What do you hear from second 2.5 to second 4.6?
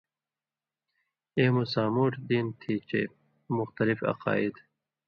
تھی چے اُو مُختلِف عقائد